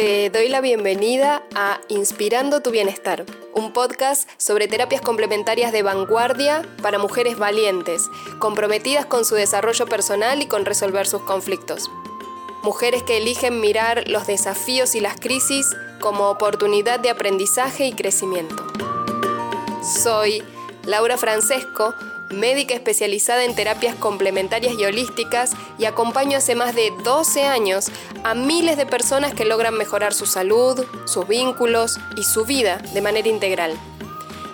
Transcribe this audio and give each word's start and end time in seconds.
Te 0.00 0.30
doy 0.30 0.48
la 0.48 0.62
bienvenida 0.62 1.42
a 1.54 1.78
Inspirando 1.88 2.62
tu 2.62 2.70
Bienestar, 2.70 3.26
un 3.52 3.74
podcast 3.74 4.26
sobre 4.38 4.66
terapias 4.66 5.02
complementarias 5.02 5.72
de 5.72 5.82
vanguardia 5.82 6.66
para 6.80 6.98
mujeres 6.98 7.36
valientes, 7.36 8.08
comprometidas 8.38 9.04
con 9.04 9.26
su 9.26 9.34
desarrollo 9.34 9.84
personal 9.84 10.40
y 10.40 10.46
con 10.46 10.64
resolver 10.64 11.06
sus 11.06 11.20
conflictos. 11.24 11.90
Mujeres 12.62 13.02
que 13.02 13.18
eligen 13.18 13.60
mirar 13.60 14.08
los 14.08 14.26
desafíos 14.26 14.94
y 14.94 15.00
las 15.00 15.20
crisis 15.20 15.66
como 16.00 16.30
oportunidad 16.30 16.98
de 16.98 17.10
aprendizaje 17.10 17.84
y 17.84 17.92
crecimiento. 17.92 18.56
Soy 19.82 20.42
Laura 20.86 21.18
Francesco, 21.18 21.94
médica 22.30 22.74
especializada 22.74 23.44
en 23.44 23.54
terapias 23.54 23.94
complementarias 23.96 24.74
y 24.78 24.84
holísticas 24.84 25.52
y 25.78 25.84
acompaño 25.84 26.38
hace 26.38 26.54
más 26.54 26.74
de 26.74 26.92
12 27.04 27.44
años 27.44 27.90
a 28.24 28.34
miles 28.34 28.76
de 28.76 28.86
personas 28.86 29.34
que 29.34 29.44
logran 29.44 29.74
mejorar 29.74 30.14
su 30.14 30.26
salud, 30.26 30.84
sus 31.06 31.26
vínculos 31.26 31.98
y 32.16 32.24
su 32.24 32.44
vida 32.44 32.78
de 32.94 33.00
manera 33.02 33.28
integral. 33.28 33.78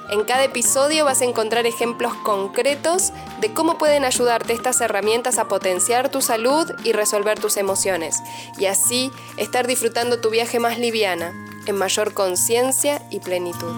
En 0.09 0.23
cada 0.25 0.45
episodio 0.45 1.05
vas 1.05 1.21
a 1.21 1.25
encontrar 1.25 1.67
ejemplos 1.67 2.15
concretos 2.15 3.13
de 3.41 3.53
cómo 3.53 3.77
pueden 3.77 4.05
ayudarte 4.05 4.53
estas 4.53 4.81
herramientas 4.81 5.39
a 5.39 5.49
potenciar 5.49 6.11
tu 6.11 6.23
salud 6.23 6.71
y 6.85 6.93
resolver 6.93 7.41
tus 7.41 7.57
emociones, 7.57 8.23
y 8.57 8.67
así 8.67 9.11
estar 9.37 9.67
disfrutando 9.67 10.21
tu 10.21 10.31
viaje 10.31 10.61
más 10.61 10.79
liviana, 10.79 11.33
en 11.67 11.77
mayor 11.77 12.15
conciencia 12.15 13.03
y 13.11 13.19
plenitud. 13.19 13.75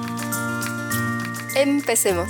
Empecemos. 1.54 2.28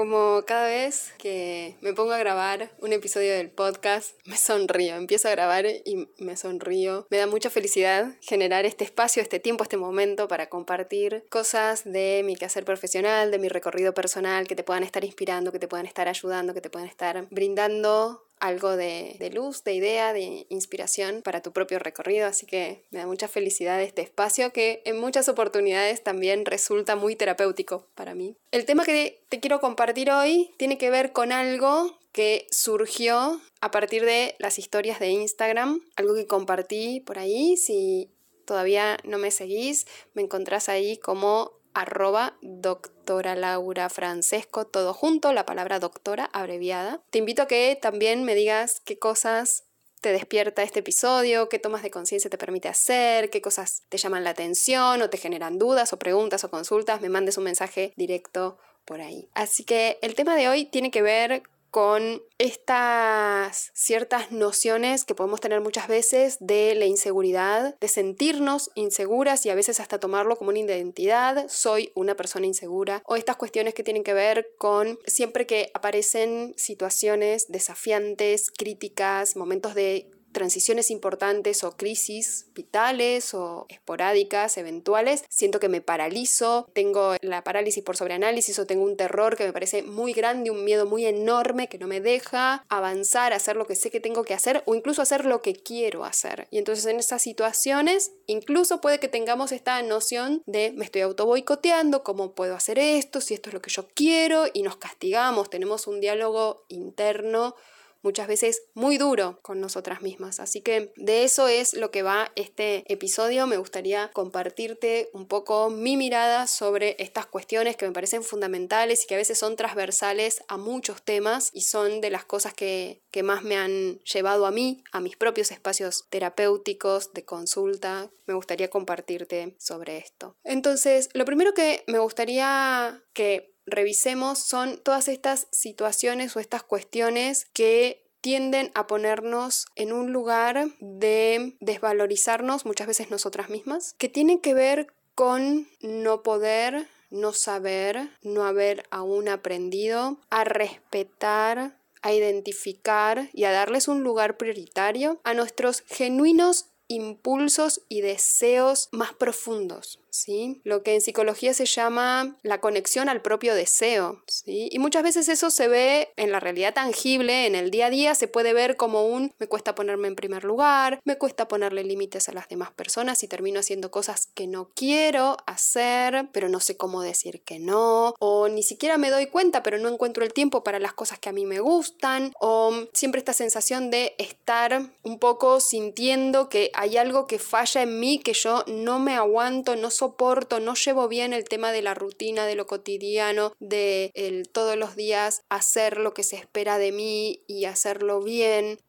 Como 0.00 0.44
cada 0.46 0.66
vez 0.66 1.12
que 1.18 1.76
me 1.82 1.92
pongo 1.92 2.12
a 2.12 2.18
grabar 2.18 2.70
un 2.78 2.94
episodio 2.94 3.34
del 3.34 3.50
podcast, 3.50 4.16
me 4.24 4.38
sonrío, 4.38 4.96
empiezo 4.96 5.28
a 5.28 5.32
grabar 5.32 5.66
y 5.66 6.08
me 6.16 6.38
sonrío. 6.38 7.06
Me 7.10 7.18
da 7.18 7.26
mucha 7.26 7.50
felicidad 7.50 8.14
generar 8.22 8.64
este 8.64 8.82
espacio, 8.82 9.20
este 9.20 9.40
tiempo, 9.40 9.62
este 9.62 9.76
momento 9.76 10.26
para 10.26 10.48
compartir 10.48 11.26
cosas 11.28 11.84
de 11.84 12.22
mi 12.24 12.34
quehacer 12.34 12.64
profesional, 12.64 13.30
de 13.30 13.38
mi 13.38 13.50
recorrido 13.50 13.92
personal, 13.92 14.48
que 14.48 14.56
te 14.56 14.64
puedan 14.64 14.84
estar 14.84 15.04
inspirando, 15.04 15.52
que 15.52 15.58
te 15.58 15.68
puedan 15.68 15.84
estar 15.84 16.08
ayudando, 16.08 16.54
que 16.54 16.62
te 16.62 16.70
puedan 16.70 16.88
estar 16.88 17.26
brindando 17.30 18.29
algo 18.40 18.76
de, 18.76 19.30
luz, 19.32 19.62
de 19.64 19.74
idea, 19.74 20.12
de 20.12 20.46
inspiración 20.48 21.22
para 21.22 21.42
tu 21.42 21.52
propio 21.52 21.78
recorrido. 21.78 22.26
Así 22.26 22.46
que 22.46 22.84
me 22.90 22.98
da 22.98 23.06
mucha 23.06 23.28
felicidad 23.28 23.80
este 23.80 24.02
espacio 24.02 24.52
que 24.52 24.82
en 24.84 24.98
muchas 24.98 25.28
oportunidades 25.28 26.02
también 26.02 26.44
resulta 26.44 26.96
muy 26.96 27.14
terapéutico 27.16 27.86
para 27.94 28.14
mí. 28.14 28.36
El 28.50 28.64
tema 28.64 28.84
que 28.84 29.22
te 29.28 29.40
quiero 29.40 29.60
compartir 29.60 30.10
hoy 30.10 30.50
tiene 30.56 30.78
que 30.78 30.90
ver 30.90 31.12
con 31.12 31.32
algo 31.32 31.98
que 32.12 32.46
surgió 32.50 33.40
a 33.60 33.70
partir 33.70 34.04
de 34.04 34.34
las 34.38 34.58
historias 34.58 34.98
de 34.98 35.10
Instagram, 35.10 35.80
algo 35.94 36.14
que 36.14 36.26
compartí 36.26 37.00
por 37.00 37.18
ahí. 37.18 37.56
Si 37.56 38.10
todavía 38.46 38.96
no 39.04 39.18
me 39.18 39.30
seguís, 39.30 39.86
me 40.14 40.22
encontrás 40.22 40.68
ahí 40.68 40.96
como 40.96 41.59
arroba 41.74 42.36
doctora 42.42 43.34
Laura 43.34 43.88
Francesco, 43.88 44.66
todo 44.66 44.94
junto, 44.94 45.32
la 45.32 45.46
palabra 45.46 45.78
doctora 45.78 46.30
abreviada. 46.32 47.00
Te 47.10 47.18
invito 47.18 47.42
a 47.42 47.46
que 47.48 47.78
también 47.80 48.24
me 48.24 48.34
digas 48.34 48.80
qué 48.84 48.98
cosas 48.98 49.64
te 50.00 50.12
despierta 50.12 50.62
este 50.62 50.80
episodio, 50.80 51.48
qué 51.48 51.58
tomas 51.58 51.82
de 51.82 51.90
conciencia 51.90 52.30
te 52.30 52.38
permite 52.38 52.68
hacer, 52.68 53.30
qué 53.30 53.42
cosas 53.42 53.82
te 53.88 53.98
llaman 53.98 54.24
la 54.24 54.30
atención 54.30 55.02
o 55.02 55.10
te 55.10 55.18
generan 55.18 55.58
dudas 55.58 55.92
o 55.92 55.98
preguntas 55.98 56.42
o 56.44 56.50
consultas, 56.50 57.00
me 57.00 57.10
mandes 57.10 57.36
un 57.36 57.44
mensaje 57.44 57.92
directo 57.96 58.58
por 58.84 59.00
ahí. 59.00 59.28
Así 59.34 59.64
que 59.64 59.98
el 60.02 60.14
tema 60.14 60.36
de 60.36 60.48
hoy 60.48 60.64
tiene 60.64 60.90
que 60.90 61.02
ver 61.02 61.42
con 61.70 62.22
estas 62.38 63.70
ciertas 63.74 64.32
nociones 64.32 65.04
que 65.04 65.14
podemos 65.14 65.40
tener 65.40 65.60
muchas 65.60 65.88
veces 65.88 66.36
de 66.40 66.74
la 66.74 66.86
inseguridad, 66.86 67.76
de 67.80 67.88
sentirnos 67.88 68.70
inseguras 68.74 69.44
y 69.46 69.50
a 69.50 69.54
veces 69.54 69.80
hasta 69.80 70.00
tomarlo 70.00 70.36
como 70.36 70.50
una 70.50 70.58
identidad, 70.58 71.46
soy 71.48 71.92
una 71.94 72.16
persona 72.16 72.46
insegura, 72.46 73.02
o 73.06 73.16
estas 73.16 73.36
cuestiones 73.36 73.74
que 73.74 73.82
tienen 73.82 74.04
que 74.04 74.14
ver 74.14 74.48
con 74.58 74.98
siempre 75.06 75.46
que 75.46 75.70
aparecen 75.74 76.54
situaciones 76.56 77.46
desafiantes, 77.48 78.50
críticas, 78.50 79.36
momentos 79.36 79.74
de 79.74 80.10
transiciones 80.32 80.90
importantes 80.90 81.64
o 81.64 81.76
crisis 81.76 82.46
vitales 82.54 83.34
o 83.34 83.66
esporádicas, 83.68 84.56
eventuales, 84.58 85.24
siento 85.28 85.60
que 85.60 85.68
me 85.68 85.80
paralizo, 85.80 86.68
tengo 86.72 87.16
la 87.20 87.42
parálisis 87.42 87.82
por 87.82 87.96
sobreanálisis 87.96 88.58
o 88.58 88.66
tengo 88.66 88.84
un 88.84 88.96
terror 88.96 89.36
que 89.36 89.44
me 89.44 89.52
parece 89.52 89.82
muy 89.82 90.12
grande, 90.12 90.50
un 90.50 90.64
miedo 90.64 90.86
muy 90.86 91.06
enorme 91.06 91.68
que 91.68 91.78
no 91.78 91.86
me 91.86 92.00
deja 92.00 92.64
avanzar, 92.68 93.32
hacer 93.32 93.56
lo 93.56 93.66
que 93.66 93.76
sé 93.76 93.90
que 93.90 94.00
tengo 94.00 94.24
que 94.24 94.34
hacer 94.34 94.62
o 94.66 94.74
incluso 94.74 95.02
hacer 95.02 95.24
lo 95.24 95.42
que 95.42 95.54
quiero 95.54 96.04
hacer. 96.04 96.48
Y 96.50 96.58
entonces 96.58 96.86
en 96.86 96.98
esas 96.98 97.22
situaciones 97.22 98.12
incluso 98.26 98.80
puede 98.80 99.00
que 99.00 99.08
tengamos 99.08 99.52
esta 99.52 99.80
noción 99.82 100.42
de 100.46 100.72
me 100.76 100.84
estoy 100.84 101.02
auto 101.02 101.26
boicoteando, 101.26 102.02
cómo 102.02 102.34
puedo 102.34 102.54
hacer 102.54 102.78
esto, 102.78 103.20
si 103.20 103.34
esto 103.34 103.50
es 103.50 103.54
lo 103.54 103.62
que 103.62 103.70
yo 103.70 103.88
quiero 103.94 104.44
y 104.52 104.62
nos 104.62 104.76
castigamos, 104.76 105.50
tenemos 105.50 105.86
un 105.86 106.00
diálogo 106.00 106.64
interno 106.68 107.54
muchas 108.02 108.28
veces 108.28 108.62
muy 108.74 108.98
duro 108.98 109.38
con 109.42 109.60
nosotras 109.60 110.02
mismas. 110.02 110.40
Así 110.40 110.60
que 110.60 110.92
de 110.96 111.24
eso 111.24 111.48
es 111.48 111.74
lo 111.74 111.90
que 111.90 112.02
va 112.02 112.32
este 112.36 112.84
episodio. 112.92 113.46
Me 113.46 113.56
gustaría 113.56 114.10
compartirte 114.12 115.10
un 115.12 115.26
poco 115.26 115.70
mi 115.70 115.96
mirada 115.96 116.46
sobre 116.46 116.96
estas 116.98 117.26
cuestiones 117.26 117.76
que 117.76 117.86
me 117.86 117.92
parecen 117.92 118.22
fundamentales 118.22 119.04
y 119.04 119.06
que 119.06 119.14
a 119.14 119.18
veces 119.18 119.38
son 119.38 119.56
transversales 119.56 120.42
a 120.48 120.56
muchos 120.56 121.02
temas 121.02 121.50
y 121.52 121.62
son 121.62 122.00
de 122.00 122.10
las 122.10 122.24
cosas 122.24 122.54
que, 122.54 123.02
que 123.10 123.22
más 123.22 123.42
me 123.42 123.56
han 123.56 123.98
llevado 124.00 124.46
a 124.46 124.50
mí, 124.50 124.82
a 124.92 125.00
mis 125.00 125.16
propios 125.16 125.50
espacios 125.50 126.04
terapéuticos, 126.10 127.12
de 127.12 127.24
consulta. 127.24 128.10
Me 128.26 128.34
gustaría 128.34 128.70
compartirte 128.70 129.56
sobre 129.58 129.98
esto. 129.98 130.36
Entonces, 130.44 131.08
lo 131.14 131.24
primero 131.24 131.54
que 131.54 131.84
me 131.86 131.98
gustaría 131.98 133.02
que 133.12 133.50
revisemos 133.70 134.38
son 134.38 134.78
todas 134.78 135.08
estas 135.08 135.48
situaciones 135.50 136.36
o 136.36 136.40
estas 136.40 136.62
cuestiones 136.62 137.46
que 137.52 138.06
tienden 138.20 138.70
a 138.74 138.86
ponernos 138.86 139.66
en 139.76 139.92
un 139.92 140.12
lugar 140.12 140.68
de 140.80 141.56
desvalorizarnos 141.60 142.66
muchas 142.66 142.86
veces 142.86 143.10
nosotras 143.10 143.48
mismas, 143.48 143.94
que 143.98 144.08
tienen 144.08 144.40
que 144.40 144.54
ver 144.54 144.88
con 145.14 145.68
no 145.80 146.22
poder, 146.22 146.86
no 147.10 147.32
saber, 147.32 148.10
no 148.22 148.44
haber 148.44 148.84
aún 148.90 149.28
aprendido 149.28 150.18
a 150.30 150.44
respetar, 150.44 151.76
a 152.02 152.12
identificar 152.12 153.28
y 153.32 153.44
a 153.44 153.52
darles 153.52 153.88
un 153.88 154.02
lugar 154.02 154.36
prioritario 154.36 155.20
a 155.24 155.34
nuestros 155.34 155.82
genuinos 155.86 156.66
impulsos 156.88 157.82
y 157.88 158.00
deseos 158.00 158.88
más 158.90 159.12
profundos. 159.12 160.00
¿Sí? 160.10 160.60
Lo 160.64 160.82
que 160.82 160.94
en 160.94 161.00
psicología 161.00 161.54
se 161.54 161.66
llama 161.66 162.36
la 162.42 162.60
conexión 162.60 163.08
al 163.08 163.22
propio 163.22 163.54
deseo, 163.54 164.22
¿sí? 164.26 164.68
Y 164.70 164.78
muchas 164.78 165.02
veces 165.02 165.28
eso 165.28 165.50
se 165.50 165.68
ve 165.68 166.12
en 166.16 166.32
la 166.32 166.40
realidad 166.40 166.74
tangible, 166.74 167.46
en 167.46 167.54
el 167.54 167.70
día 167.70 167.86
a 167.86 167.90
día 167.90 168.14
se 168.14 168.28
puede 168.28 168.52
ver 168.52 168.76
como 168.76 169.06
un 169.06 169.32
me 169.38 169.46
cuesta 169.46 169.74
ponerme 169.74 170.08
en 170.08 170.16
primer 170.16 170.44
lugar, 170.44 171.00
me 171.04 171.16
cuesta 171.16 171.48
ponerle 171.48 171.84
límites 171.84 172.28
a 172.28 172.32
las 172.32 172.48
demás 172.48 172.70
personas 172.72 173.22
y 173.22 173.28
termino 173.28 173.60
haciendo 173.60 173.90
cosas 173.90 174.28
que 174.34 174.46
no 174.46 174.70
quiero 174.74 175.36
hacer, 175.46 176.28
pero 176.32 176.48
no 176.48 176.60
sé 176.60 176.76
cómo 176.76 177.02
decir 177.02 177.42
que 177.42 177.58
no, 177.58 178.14
o 178.18 178.48
ni 178.48 178.62
siquiera 178.62 178.98
me 178.98 179.10
doy 179.10 179.26
cuenta, 179.26 179.62
pero 179.62 179.78
no 179.78 179.88
encuentro 179.88 180.24
el 180.24 180.32
tiempo 180.32 180.64
para 180.64 180.78
las 180.78 180.92
cosas 180.92 181.18
que 181.18 181.28
a 181.28 181.32
mí 181.32 181.46
me 181.46 181.60
gustan, 181.60 182.32
o 182.40 182.72
siempre 182.92 183.18
esta 183.18 183.32
sensación 183.32 183.90
de 183.90 184.14
estar 184.18 184.90
un 185.02 185.18
poco 185.18 185.60
sintiendo 185.60 186.48
que 186.48 186.70
hay 186.74 186.96
algo 186.96 187.26
que 187.26 187.38
falla 187.38 187.82
en 187.82 188.00
mí, 188.00 188.18
que 188.18 188.32
yo 188.32 188.64
no 188.66 188.98
me 188.98 189.14
aguanto, 189.14 189.76
no 189.76 189.90
soporto, 190.00 190.60
no 190.60 190.74
llevo 190.76 191.08
bien 191.08 191.34
el 191.34 191.44
tema 191.44 191.72
de 191.72 191.82
la 191.82 191.92
rutina, 191.92 192.46
de 192.46 192.54
lo 192.54 192.66
cotidiano, 192.66 193.52
de 193.60 194.10
el 194.14 194.48
todos 194.48 194.74
los 194.76 194.96
días 194.96 195.42
hacer 195.50 195.98
lo 195.98 196.14
que 196.14 196.22
se 196.22 196.36
espera 196.36 196.78
de 196.78 196.90
mí 196.90 197.42
y 197.46 197.66
hacerlo 197.66 198.22
bien. 198.22 198.80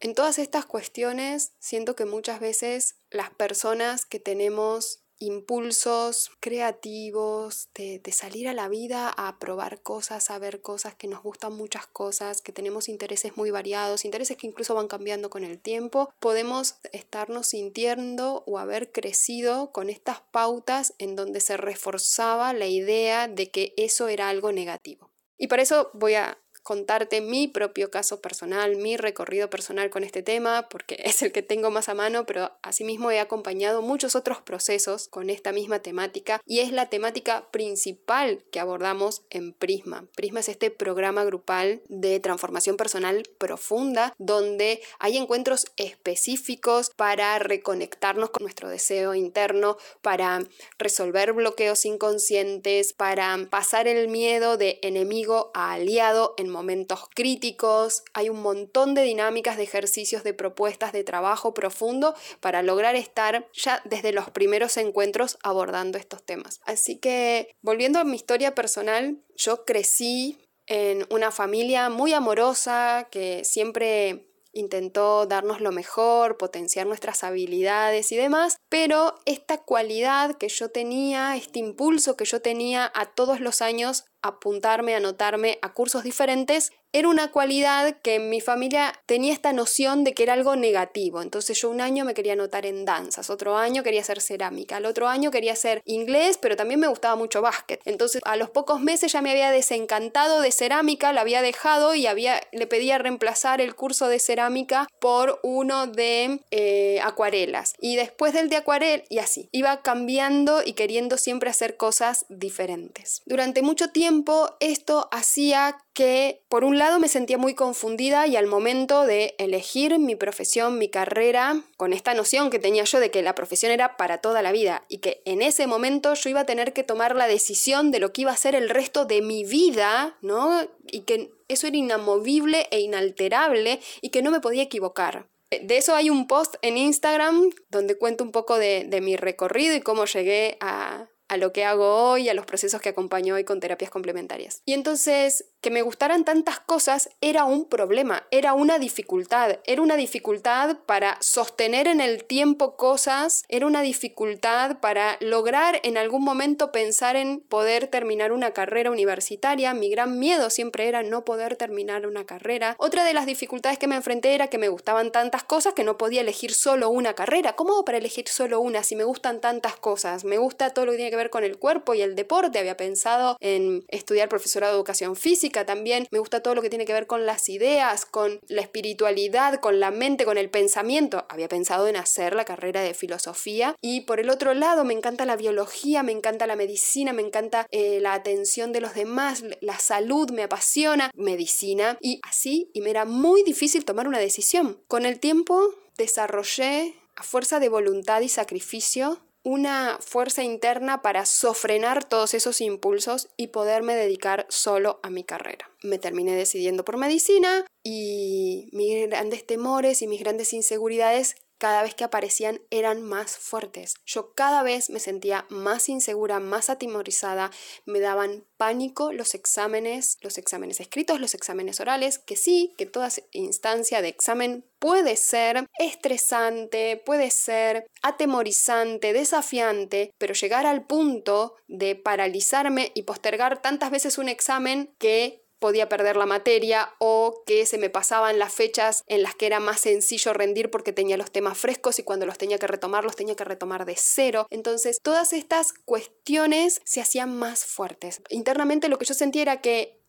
En 0.00 0.14
todas 0.14 0.38
estas 0.38 0.66
cuestiones 0.66 1.52
siento 1.58 1.96
que 1.96 2.04
muchas 2.04 2.38
veces 2.38 2.96
las 3.10 3.30
personas 3.30 4.04
que 4.04 4.20
tenemos 4.20 5.01
impulsos 5.22 6.30
creativos, 6.40 7.68
de, 7.74 8.00
salir 8.12 8.48
a 8.48 8.52
la 8.52 8.68
vida 8.68 9.08
a 9.08 9.38
probar 9.38 9.80
cosas, 9.80 10.30
a 10.30 10.38
ver 10.38 10.60
cosas, 10.60 10.94
que 10.94 11.08
nos 11.08 11.22
gustan 11.22 11.54
muchas 11.54 11.86
cosas, 11.86 12.42
que 12.42 12.52
tenemos 12.52 12.88
intereses 12.88 13.36
muy 13.36 13.50
variados, 13.50 14.04
intereses 14.04 14.36
que 14.36 14.46
incluso 14.46 14.74
van 14.74 14.88
cambiando 14.88 15.30
con 15.30 15.44
el 15.44 15.58
tiempo, 15.58 16.12
podemos 16.18 16.76
estarnos 16.92 17.48
sintiendo 17.48 18.42
o 18.46 18.58
haber 18.58 18.92
crecido 18.92 19.72
con 19.72 19.88
estas 19.88 20.20
pautas 20.20 20.94
en 20.98 21.16
donde 21.16 21.40
se 21.40 21.56
reforzaba 21.56 22.52
la 22.52 22.66
idea 22.66 23.28
de 23.28 23.50
que 23.50 23.74
eso 23.76 24.08
era 24.08 24.28
algo 24.28 24.52
negativo. 24.52 25.10
Y 25.38 25.46
para 25.46 25.62
eso 25.62 25.90
voy 25.94 26.14
a 26.14 26.38
contarte 26.62 27.20
mi 27.20 27.48
propio 27.48 27.90
caso 27.90 28.20
personal, 28.20 28.76
mi 28.76 28.96
recorrido 28.96 29.50
personal 29.50 29.90
con 29.90 30.04
este 30.04 30.22
tema, 30.22 30.68
porque 30.68 30.96
es 31.04 31.22
el 31.22 31.32
que 31.32 31.42
tengo 31.42 31.70
más 31.70 31.88
a 31.88 31.94
mano, 31.94 32.24
pero 32.26 32.52
asimismo 32.62 33.10
he 33.10 33.20
acompañado 33.20 33.82
muchos 33.82 34.14
otros 34.14 34.40
procesos 34.40 35.08
con 35.08 35.30
esta 35.30 35.52
misma 35.52 35.80
temática 35.80 36.40
y 36.46 36.60
es 36.60 36.72
la 36.72 36.88
temática 36.88 37.48
principal 37.50 38.44
que 38.50 38.60
abordamos 38.60 39.22
en 39.30 39.52
Prisma. 39.52 40.06
Prisma 40.14 40.40
es 40.40 40.48
este 40.48 40.70
programa 40.70 41.24
grupal 41.24 41.82
de 41.88 42.20
transformación 42.20 42.76
personal 42.76 43.22
profunda 43.38 44.14
donde 44.18 44.80
hay 44.98 45.16
encuentros 45.16 45.66
específicos 45.76 46.90
para 46.96 47.38
reconectarnos 47.38 48.30
con 48.30 48.42
nuestro 48.42 48.68
deseo 48.68 49.14
interno, 49.14 49.76
para 50.00 50.40
resolver 50.78 51.32
bloqueos 51.32 51.84
inconscientes, 51.84 52.92
para 52.92 53.36
pasar 53.50 53.88
el 53.88 54.08
miedo 54.08 54.56
de 54.56 54.78
enemigo 54.82 55.50
a 55.54 55.72
aliado 55.72 56.34
en 56.36 56.51
momentos 56.52 57.08
críticos. 57.14 58.04
Hay 58.14 58.28
un 58.28 58.42
montón 58.42 58.94
de 58.94 59.02
dinámicas, 59.02 59.56
de 59.56 59.64
ejercicios, 59.64 60.22
de 60.22 60.34
propuestas 60.34 60.92
de 60.92 61.04
trabajo 61.04 61.54
profundo 61.54 62.14
para 62.40 62.62
lograr 62.62 62.94
estar 62.94 63.48
ya 63.52 63.82
desde 63.84 64.12
los 64.12 64.30
primeros 64.30 64.76
encuentros 64.76 65.38
abordando 65.42 65.98
estos 65.98 66.22
temas. 66.22 66.60
Así 66.64 66.98
que 66.98 67.48
volviendo 67.62 67.98
a 67.98 68.04
mi 68.04 68.16
historia 68.16 68.54
personal, 68.54 69.18
yo 69.36 69.64
crecí 69.64 70.38
en 70.66 71.06
una 71.10 71.30
familia 71.30 71.88
muy 71.90 72.12
amorosa 72.12 73.08
que 73.10 73.44
siempre 73.44 74.28
intentó 74.52 75.26
darnos 75.26 75.60
lo 75.60 75.72
mejor, 75.72 76.36
potenciar 76.36 76.86
nuestras 76.86 77.24
habilidades 77.24 78.12
y 78.12 78.16
demás, 78.16 78.58
pero 78.68 79.14
esta 79.24 79.58
cualidad 79.58 80.36
que 80.36 80.48
yo 80.48 80.70
tenía, 80.70 81.36
este 81.36 81.58
impulso 81.58 82.16
que 82.16 82.24
yo 82.24 82.42
tenía 82.42 82.90
a 82.94 83.06
todos 83.06 83.40
los 83.40 83.62
años 83.62 84.04
apuntarme, 84.22 84.94
anotarme 84.94 85.58
a 85.62 85.72
cursos 85.72 86.04
diferentes, 86.04 86.72
era 86.92 87.08
una 87.08 87.30
cualidad 87.30 87.96
que 88.02 88.16
en 88.16 88.28
mi 88.28 88.40
familia 88.40 88.92
tenía 89.06 89.32
esta 89.32 89.52
noción 89.52 90.04
de 90.04 90.12
que 90.12 90.22
era 90.22 90.34
algo 90.34 90.56
negativo. 90.56 91.22
Entonces 91.22 91.60
yo 91.60 91.70
un 91.70 91.80
año 91.80 92.04
me 92.04 92.14
quería 92.14 92.34
anotar 92.34 92.66
en 92.66 92.84
danzas, 92.84 93.30
otro 93.30 93.56
año 93.56 93.82
quería 93.82 94.02
hacer 94.02 94.20
cerámica, 94.20 94.76
el 94.76 94.86
otro 94.86 95.08
año 95.08 95.30
quería 95.30 95.52
hacer 95.54 95.82
inglés, 95.86 96.38
pero 96.40 96.54
también 96.54 96.80
me 96.80 96.88
gustaba 96.88 97.16
mucho 97.16 97.40
básquet. 97.40 97.80
Entonces 97.86 98.20
a 98.24 98.36
los 98.36 98.50
pocos 98.50 98.80
meses 98.80 99.12
ya 99.12 99.22
me 99.22 99.30
había 99.30 99.50
desencantado 99.50 100.42
de 100.42 100.52
cerámica, 100.52 101.12
la 101.12 101.22
había 101.22 101.40
dejado 101.40 101.94
y 101.94 102.06
había, 102.06 102.40
le 102.52 102.66
pedía 102.66 102.98
reemplazar 102.98 103.60
el 103.60 103.74
curso 103.74 104.08
de 104.08 104.18
cerámica 104.18 104.86
por 105.00 105.40
uno 105.42 105.86
de 105.86 106.40
eh, 106.50 107.00
acuarelas. 107.02 107.74
Y 107.80 107.96
después 107.96 108.34
del 108.34 108.50
de 108.50 108.56
acuarel, 108.56 109.04
y 109.08 109.18
así, 109.18 109.48
iba 109.52 109.80
cambiando 109.82 110.62
y 110.64 110.74
queriendo 110.74 111.16
siempre 111.16 111.48
hacer 111.48 111.76
cosas 111.76 112.26
diferentes. 112.28 113.22
Durante 113.24 113.62
mucho 113.62 113.88
tiempo 113.88 114.50
esto 114.60 115.08
hacía 115.10 115.78
que 115.94 116.42
por 116.48 116.64
un 116.64 116.78
lado 116.78 116.98
me 116.98 117.08
sentía 117.08 117.36
muy 117.36 117.54
confundida 117.54 118.26
y 118.26 118.36
al 118.36 118.46
momento 118.46 119.04
de 119.04 119.34
elegir 119.38 119.98
mi 119.98 120.16
profesión, 120.16 120.78
mi 120.78 120.88
carrera, 120.88 121.62
con 121.76 121.92
esta 121.92 122.14
noción 122.14 122.50
que 122.50 122.58
tenía 122.58 122.84
yo 122.84 122.98
de 122.98 123.10
que 123.10 123.22
la 123.22 123.34
profesión 123.34 123.72
era 123.72 123.96
para 123.96 124.18
toda 124.18 124.42
la 124.42 124.52
vida 124.52 124.84
y 124.88 124.98
que 124.98 125.22
en 125.26 125.42
ese 125.42 125.66
momento 125.66 126.14
yo 126.14 126.30
iba 126.30 126.40
a 126.40 126.46
tener 126.46 126.72
que 126.72 126.82
tomar 126.82 127.14
la 127.14 127.26
decisión 127.26 127.90
de 127.90 128.00
lo 128.00 128.12
que 128.12 128.22
iba 128.22 128.32
a 128.32 128.36
ser 128.36 128.54
el 128.54 128.70
resto 128.70 129.04
de 129.04 129.20
mi 129.20 129.44
vida, 129.44 130.16
¿no? 130.22 130.66
Y 130.90 131.00
que 131.00 131.30
eso 131.48 131.66
era 131.66 131.76
inamovible 131.76 132.68
e 132.70 132.80
inalterable 132.80 133.80
y 134.00 134.08
que 134.08 134.22
no 134.22 134.30
me 134.30 134.40
podía 134.40 134.62
equivocar. 134.62 135.26
De 135.50 135.76
eso 135.76 135.94
hay 135.94 136.08
un 136.08 136.26
post 136.26 136.54
en 136.62 136.78
Instagram 136.78 137.50
donde 137.68 137.98
cuento 137.98 138.24
un 138.24 138.32
poco 138.32 138.58
de, 138.58 138.84
de 138.88 139.02
mi 139.02 139.16
recorrido 139.16 139.76
y 139.76 139.82
cómo 139.82 140.06
llegué 140.06 140.56
a, 140.60 141.08
a 141.32 141.38
lo 141.38 141.50
que 141.50 141.64
hago 141.64 142.10
hoy, 142.10 142.28
a 142.28 142.34
los 142.34 142.44
procesos 142.44 142.82
que 142.82 142.90
acompaño 142.90 143.36
hoy 143.36 143.44
con 143.44 143.58
terapias 143.58 143.90
complementarias. 143.90 144.60
Y 144.66 144.74
entonces, 144.74 145.46
que 145.62 145.70
me 145.70 145.80
gustaran 145.80 146.26
tantas 146.26 146.60
cosas 146.60 147.08
era 147.22 147.44
un 147.44 147.68
problema, 147.70 148.26
era 148.30 148.52
una 148.52 148.78
dificultad, 148.78 149.60
era 149.64 149.80
una 149.80 149.96
dificultad 149.96 150.80
para 150.84 151.16
sostener 151.22 151.86
en 151.86 152.02
el 152.02 152.24
tiempo 152.24 152.76
cosas, 152.76 153.44
era 153.48 153.66
una 153.66 153.80
dificultad 153.80 154.80
para 154.80 155.16
lograr 155.20 155.80
en 155.84 155.96
algún 155.96 156.22
momento 156.22 156.70
pensar 156.70 157.16
en 157.16 157.40
poder 157.40 157.86
terminar 157.86 158.32
una 158.32 158.50
carrera 158.50 158.90
universitaria. 158.90 159.72
Mi 159.72 159.88
gran 159.88 160.18
miedo 160.18 160.50
siempre 160.50 160.86
era 160.86 161.02
no 161.02 161.24
poder 161.24 161.56
terminar 161.56 162.06
una 162.06 162.26
carrera. 162.26 162.76
Otra 162.78 163.04
de 163.04 163.14
las 163.14 163.24
dificultades 163.24 163.78
que 163.78 163.86
me 163.86 163.96
enfrenté 163.96 164.34
era 164.34 164.48
que 164.48 164.58
me 164.58 164.68
gustaban 164.68 165.12
tantas 165.12 165.44
cosas 165.44 165.72
que 165.72 165.84
no 165.84 165.96
podía 165.96 166.20
elegir 166.20 166.52
solo 166.52 166.90
una 166.90 167.14
carrera. 167.14 167.54
¿Cómo 167.54 167.72
hago 167.72 167.86
para 167.86 167.96
elegir 167.96 168.28
solo 168.28 168.60
una 168.60 168.82
si 168.82 168.96
me 168.96 169.04
gustan 169.04 169.40
tantas 169.40 169.76
cosas? 169.76 170.24
Me 170.24 170.36
gusta 170.36 170.70
todo 170.70 170.84
lo 170.84 170.92
que 170.92 170.96
tiene 170.96 171.10
que 171.10 171.16
ver 171.16 171.21
con 171.30 171.44
el 171.44 171.58
cuerpo 171.58 171.94
y 171.94 172.02
el 172.02 172.14
deporte, 172.14 172.58
había 172.58 172.76
pensado 172.76 173.36
en 173.40 173.84
estudiar 173.88 174.28
profesorado 174.28 174.72
de 174.72 174.78
educación 174.78 175.16
física 175.16 175.66
también, 175.66 176.06
me 176.10 176.18
gusta 176.18 176.40
todo 176.40 176.54
lo 176.54 176.62
que 176.62 176.70
tiene 176.70 176.84
que 176.84 176.92
ver 176.92 177.06
con 177.06 177.26
las 177.26 177.48
ideas, 177.48 178.06
con 178.06 178.40
la 178.48 178.62
espiritualidad, 178.62 179.60
con 179.60 179.80
la 179.80 179.90
mente, 179.90 180.24
con 180.24 180.38
el 180.38 180.50
pensamiento, 180.50 181.26
había 181.28 181.48
pensado 181.48 181.88
en 181.88 181.96
hacer 181.96 182.34
la 182.34 182.44
carrera 182.44 182.82
de 182.82 182.94
filosofía. 182.94 183.74
Y 183.80 184.02
por 184.02 184.20
el 184.20 184.30
otro 184.30 184.54
lado 184.54 184.84
me 184.84 184.94
encanta 184.94 185.26
la 185.26 185.36
biología, 185.36 186.02
me 186.02 186.12
encanta 186.12 186.46
la 186.46 186.56
medicina, 186.56 187.12
me 187.12 187.22
encanta 187.22 187.66
eh, 187.70 188.00
la 188.00 188.14
atención 188.14 188.72
de 188.72 188.80
los 188.80 188.94
demás, 188.94 189.44
la 189.60 189.78
salud 189.78 190.30
me 190.30 190.44
apasiona, 190.44 191.10
medicina. 191.14 191.98
Y 192.00 192.20
así, 192.22 192.70
y 192.72 192.80
me 192.80 192.92
era 192.92 193.06
muy 193.06 193.42
difícil 193.42 193.86
tomar 193.86 194.06
una 194.06 194.18
decisión. 194.18 194.82
Con 194.86 195.06
el 195.06 195.18
tiempo 195.18 195.70
desarrollé 195.96 196.94
a 197.16 197.22
fuerza 197.22 197.58
de 197.58 197.70
voluntad 197.70 198.20
y 198.20 198.28
sacrificio 198.28 199.18
una 199.44 199.98
fuerza 200.00 200.44
interna 200.44 201.02
para 201.02 201.26
sofrenar 201.26 202.04
todos 202.04 202.34
esos 202.34 202.60
impulsos 202.60 203.28
y 203.36 203.48
poderme 203.48 203.94
dedicar 203.94 204.46
solo 204.48 205.00
a 205.02 205.10
mi 205.10 205.24
carrera. 205.24 205.70
Me 205.82 205.98
terminé 205.98 206.34
decidiendo 206.36 206.84
por 206.84 206.96
medicina 206.96 207.64
y 207.82 208.68
mis 208.72 209.08
grandes 209.08 209.44
temores 209.44 210.00
y 210.02 210.06
mis 210.06 210.20
grandes 210.20 210.52
inseguridades 210.52 211.34
cada 211.62 211.84
vez 211.84 211.94
que 211.94 212.02
aparecían 212.02 212.60
eran 212.70 213.02
más 213.02 213.36
fuertes. 213.36 213.94
Yo 214.04 214.34
cada 214.34 214.64
vez 214.64 214.90
me 214.90 214.98
sentía 214.98 215.46
más 215.48 215.88
insegura, 215.88 216.40
más 216.40 216.68
atimorizada, 216.70 217.52
me 217.86 218.00
daban 218.00 218.44
pánico 218.56 219.12
los 219.12 219.36
exámenes, 219.36 220.18
los 220.22 220.38
exámenes 220.38 220.80
escritos, 220.80 221.20
los 221.20 221.34
exámenes 221.34 221.78
orales, 221.78 222.18
que 222.18 222.34
sí, 222.34 222.74
que 222.76 222.86
toda 222.86 223.10
instancia 223.30 224.02
de 224.02 224.08
examen 224.08 224.64
puede 224.80 225.16
ser 225.16 225.68
estresante, 225.78 227.00
puede 227.06 227.30
ser 227.30 227.86
atemorizante, 228.02 229.12
desafiante, 229.12 230.10
pero 230.18 230.34
llegar 230.34 230.66
al 230.66 230.84
punto 230.84 231.54
de 231.68 231.94
paralizarme 231.94 232.90
y 232.96 233.02
postergar 233.02 233.62
tantas 233.62 233.92
veces 233.92 234.18
un 234.18 234.28
examen 234.28 234.92
que 234.98 235.41
podía 235.62 235.88
perder 235.88 236.16
la 236.16 236.26
materia 236.26 236.92
o 236.98 237.44
que 237.46 237.64
se 237.66 237.78
me 237.78 237.88
pasaban 237.88 238.40
las 238.40 238.52
fechas 238.52 239.04
en 239.06 239.22
las 239.22 239.36
que 239.36 239.46
era 239.46 239.60
más 239.60 239.80
sencillo 239.80 240.32
rendir 240.32 240.70
porque 240.70 240.92
tenía 240.92 241.16
los 241.16 241.30
temas 241.30 241.56
frescos 241.56 242.00
y 242.00 242.02
cuando 242.02 242.26
los 242.26 242.36
tenía 242.36 242.58
que 242.58 242.66
retomar 242.66 243.04
los 243.04 243.14
tenía 243.14 243.36
que 243.36 243.44
retomar 243.44 243.86
de 243.86 243.94
cero. 243.96 244.48
Entonces 244.50 244.98
todas 245.00 245.32
estas 245.32 245.72
cuestiones 245.72 246.82
se 246.84 247.00
hacían 247.00 247.38
más 247.38 247.64
fuertes. 247.64 248.20
Internamente 248.28 248.88
lo 248.88 248.98
que 248.98 249.04
yo 249.04 249.14
sentía 249.14 249.42
era 249.42 249.60
que 249.60 250.02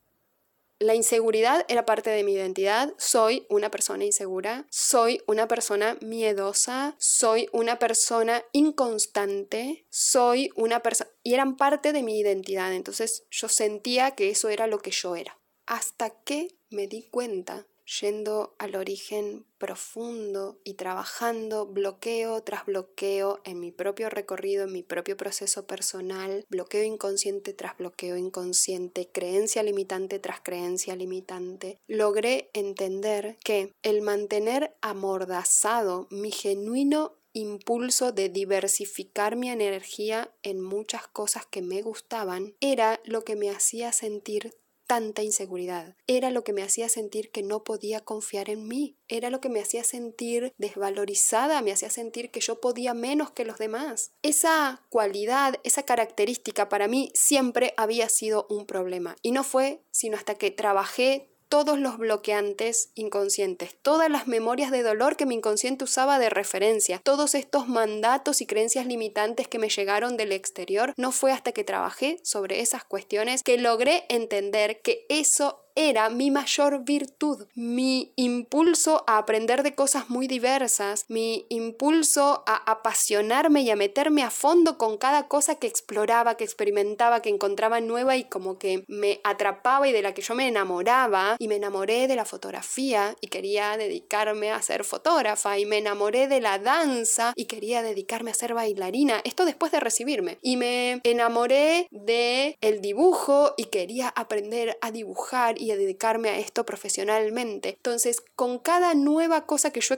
la 0.79 0.95
inseguridad 0.95 1.65
era 1.69 1.85
parte 1.85 2.09
de 2.09 2.23
mi 2.23 2.33
identidad. 2.33 2.91
Soy 2.97 3.45
una 3.47 3.69
persona 3.69 4.05
insegura, 4.05 4.65
soy 4.71 5.21
una 5.27 5.47
persona 5.47 5.97
miedosa, 6.01 6.95
soy 6.97 7.47
una 7.53 7.77
persona 7.77 8.43
inconstante, 8.53 9.85
soy 9.91 10.49
una 10.55 10.81
persona... 10.81 11.11
Y 11.21 11.35
eran 11.35 11.57
parte 11.57 11.93
de 11.93 12.01
mi 12.01 12.19
identidad. 12.19 12.73
Entonces 12.73 13.25
yo 13.29 13.49
sentía 13.49 14.11
que 14.11 14.31
eso 14.31 14.49
era 14.49 14.65
lo 14.65 14.79
que 14.79 14.89
yo 14.89 15.15
era 15.15 15.37
hasta 15.65 16.09
que 16.09 16.55
me 16.69 16.87
di 16.87 17.03
cuenta, 17.03 17.67
yendo 18.01 18.55
al 18.59 18.75
origen 18.75 19.45
profundo 19.57 20.59
y 20.63 20.75
trabajando 20.75 21.65
bloqueo 21.67 22.41
tras 22.41 22.65
bloqueo 22.65 23.41
en 23.43 23.59
mi 23.59 23.71
propio 23.71 24.09
recorrido, 24.09 24.65
en 24.65 24.71
mi 24.71 24.83
propio 24.83 25.17
proceso 25.17 25.67
personal, 25.67 26.45
bloqueo 26.49 26.83
inconsciente 26.83 27.53
tras 27.53 27.77
bloqueo 27.77 28.17
inconsciente, 28.17 29.09
creencia 29.11 29.63
limitante 29.63 30.19
tras 30.19 30.41
creencia 30.41 30.95
limitante, 30.95 31.79
logré 31.87 32.49
entender 32.53 33.37
que 33.43 33.73
el 33.83 34.01
mantener 34.01 34.75
amordazado 34.81 36.07
mi 36.09 36.31
genuino 36.31 37.17
impulso 37.33 38.11
de 38.11 38.29
diversificar 38.29 39.35
mi 39.35 39.49
energía 39.49 40.31
en 40.43 40.61
muchas 40.61 41.07
cosas 41.07 41.45
que 41.47 41.61
me 41.61 41.81
gustaban 41.81 42.53
era 42.59 43.01
lo 43.05 43.23
que 43.23 43.35
me 43.35 43.49
hacía 43.49 43.91
sentir 43.91 44.53
tanta 44.93 45.23
inseguridad. 45.23 45.95
Era 46.05 46.29
lo 46.29 46.43
que 46.43 46.53
me 46.53 46.61
hacía 46.61 46.87
sentir 46.87 47.31
que 47.31 47.41
no 47.41 47.63
podía 47.63 48.01
confiar 48.01 48.51
en 48.51 48.67
mí. 48.67 48.95
Era 49.07 49.31
lo 49.31 49.41
que 49.41 49.49
me 49.49 49.59
hacía 49.59 49.83
sentir 49.83 50.53
desvalorizada, 50.59 51.63
me 51.63 51.71
hacía 51.71 51.89
sentir 51.89 52.29
que 52.29 52.41
yo 52.41 52.61
podía 52.61 52.93
menos 52.93 53.31
que 53.31 53.43
los 53.43 53.57
demás. 53.57 54.11
Esa 54.21 54.85
cualidad, 54.89 55.55
esa 55.63 55.81
característica 55.81 56.69
para 56.69 56.87
mí 56.87 57.11
siempre 57.15 57.73
había 57.75 58.07
sido 58.07 58.45
un 58.51 58.67
problema. 58.67 59.15
Y 59.23 59.31
no 59.31 59.43
fue 59.43 59.81
sino 59.89 60.15
hasta 60.15 60.35
que 60.35 60.51
trabajé 60.51 61.32
todos 61.53 61.77
los 61.77 61.99
bloqueantes 61.99 62.89
inconscientes, 62.95 63.75
todas 63.83 64.09
las 64.09 64.27
memorias 64.27 64.71
de 64.71 64.81
dolor 64.81 65.15
que 65.15 65.27
mi 65.27 65.35
inconsciente 65.35 65.83
usaba 65.83 66.17
de 66.17 66.31
referencia, 66.31 66.99
todos 67.03 67.35
estos 67.35 67.67
mandatos 67.67 68.41
y 68.41 68.47
creencias 68.47 68.87
limitantes 68.87 69.47
que 69.47 69.59
me 69.59 69.69
llegaron 69.69 70.17
del 70.17 70.31
exterior, 70.31 70.95
no 70.97 71.11
fue 71.11 71.31
hasta 71.31 71.51
que 71.51 71.63
trabajé 71.63 72.17
sobre 72.23 72.61
esas 72.61 72.83
cuestiones 72.83 73.43
que 73.43 73.59
logré 73.59 74.05
entender 74.09 74.81
que 74.81 75.05
eso 75.09 75.62
era 75.75 76.09
mi 76.09 76.31
mayor 76.31 76.83
virtud, 76.83 77.47
mi 77.55 78.13
impulso 78.15 79.03
a 79.07 79.17
aprender 79.17 79.63
de 79.63 79.75
cosas 79.75 80.09
muy 80.09 80.27
diversas, 80.27 81.05
mi 81.07 81.45
impulso 81.49 82.43
a 82.45 82.71
apasionarme 82.71 83.61
y 83.61 83.69
a 83.69 83.75
meterme 83.75 84.23
a 84.23 84.29
fondo 84.29 84.77
con 84.77 84.97
cada 84.97 85.27
cosa 85.27 85.55
que 85.55 85.67
exploraba, 85.67 86.35
que 86.35 86.43
experimentaba, 86.43 87.21
que 87.21 87.29
encontraba 87.29 87.81
nueva 87.81 88.15
y 88.17 88.25
como 88.25 88.57
que 88.57 88.83
me 88.87 89.19
atrapaba 89.23 89.87
y 89.87 89.91
de 89.91 90.01
la 90.01 90.13
que 90.13 90.21
yo 90.21 90.35
me 90.35 90.47
enamoraba. 90.47 91.35
Y 91.39 91.47
me 91.47 91.55
enamoré 91.55 92.07
de 92.07 92.15
la 92.15 92.25
fotografía 92.25 93.15
y 93.21 93.27
quería 93.27 93.77
dedicarme 93.77 94.51
a 94.51 94.61
ser 94.61 94.83
fotógrafa. 94.83 95.57
Y 95.57 95.65
me 95.65 95.77
enamoré 95.77 96.27
de 96.27 96.41
la 96.41 96.59
danza 96.59 97.33
y 97.35 97.45
quería 97.45 97.81
dedicarme 97.81 98.31
a 98.31 98.35
ser 98.35 98.53
bailarina, 98.53 99.21
esto 99.23 99.45
después 99.45 99.71
de 99.71 99.79
recibirme. 99.79 100.37
Y 100.41 100.57
me 100.57 101.01
enamoré 101.03 101.87
de 101.91 102.57
el 102.61 102.81
dibujo 102.81 103.53
y 103.57 103.65
quería 103.65 104.09
aprender 104.09 104.77
a 104.81 104.91
dibujar 104.91 105.55
y 105.63 105.71
a 105.71 105.77
dedicarme 105.77 106.29
a 106.29 106.37
esto 106.37 106.65
profesionalmente. 106.65 107.69
Entonces, 107.69 108.21
con 108.35 108.59
cada 108.59 108.93
nueva 108.93 109.45
cosa 109.45 109.71
que 109.71 109.81
yo 109.81 109.95